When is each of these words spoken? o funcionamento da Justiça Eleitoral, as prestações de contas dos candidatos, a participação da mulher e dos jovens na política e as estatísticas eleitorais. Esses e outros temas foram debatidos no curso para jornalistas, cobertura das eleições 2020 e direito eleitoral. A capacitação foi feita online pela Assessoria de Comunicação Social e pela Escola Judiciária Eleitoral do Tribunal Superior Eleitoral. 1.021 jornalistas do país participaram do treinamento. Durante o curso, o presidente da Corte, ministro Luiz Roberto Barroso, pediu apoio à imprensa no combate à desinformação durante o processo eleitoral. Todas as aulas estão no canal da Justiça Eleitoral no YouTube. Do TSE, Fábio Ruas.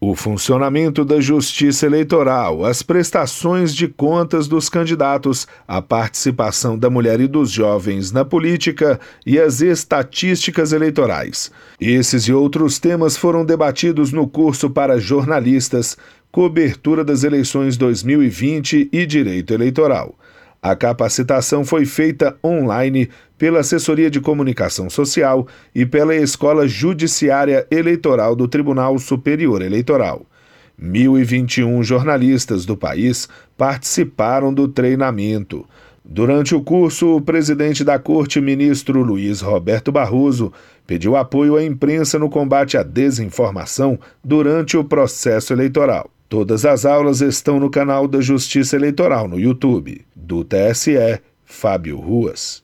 o 0.00 0.14
funcionamento 0.14 1.04
da 1.04 1.20
Justiça 1.20 1.84
Eleitoral, 1.84 2.64
as 2.64 2.82
prestações 2.82 3.74
de 3.74 3.86
contas 3.86 4.48
dos 4.48 4.70
candidatos, 4.70 5.46
a 5.68 5.82
participação 5.82 6.78
da 6.78 6.88
mulher 6.88 7.20
e 7.20 7.28
dos 7.28 7.50
jovens 7.50 8.10
na 8.10 8.24
política 8.24 8.98
e 9.26 9.38
as 9.38 9.60
estatísticas 9.60 10.72
eleitorais. 10.72 11.50
Esses 11.78 12.24
e 12.24 12.32
outros 12.32 12.78
temas 12.78 13.14
foram 13.14 13.44
debatidos 13.44 14.10
no 14.10 14.26
curso 14.26 14.70
para 14.70 14.98
jornalistas, 14.98 15.98
cobertura 16.32 17.04
das 17.04 17.22
eleições 17.22 17.76
2020 17.76 18.88
e 18.90 19.04
direito 19.04 19.52
eleitoral. 19.52 20.14
A 20.62 20.76
capacitação 20.76 21.64
foi 21.64 21.86
feita 21.86 22.36
online 22.44 23.08
pela 23.38 23.60
Assessoria 23.60 24.10
de 24.10 24.20
Comunicação 24.20 24.90
Social 24.90 25.46
e 25.74 25.86
pela 25.86 26.14
Escola 26.14 26.68
Judiciária 26.68 27.66
Eleitoral 27.70 28.36
do 28.36 28.46
Tribunal 28.46 28.98
Superior 28.98 29.62
Eleitoral. 29.62 30.26
1.021 30.80 31.82
jornalistas 31.82 32.66
do 32.66 32.76
país 32.76 33.26
participaram 33.56 34.52
do 34.52 34.68
treinamento. 34.68 35.66
Durante 36.04 36.54
o 36.54 36.62
curso, 36.62 37.16
o 37.16 37.20
presidente 37.20 37.84
da 37.84 37.98
Corte, 37.98 38.40
ministro 38.40 39.02
Luiz 39.02 39.40
Roberto 39.40 39.92
Barroso, 39.92 40.52
pediu 40.86 41.16
apoio 41.16 41.56
à 41.56 41.64
imprensa 41.64 42.18
no 42.18 42.28
combate 42.28 42.76
à 42.76 42.82
desinformação 42.82 43.98
durante 44.24 44.76
o 44.76 44.84
processo 44.84 45.52
eleitoral. 45.52 46.10
Todas 46.28 46.64
as 46.64 46.86
aulas 46.86 47.20
estão 47.20 47.58
no 47.58 47.70
canal 47.70 48.06
da 48.06 48.20
Justiça 48.20 48.76
Eleitoral 48.76 49.26
no 49.26 49.38
YouTube. 49.38 50.04
Do 50.30 50.44
TSE, 50.44 51.20
Fábio 51.44 51.98
Ruas. 51.98 52.62